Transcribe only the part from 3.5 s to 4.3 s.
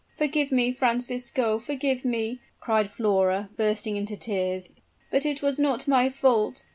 bursting into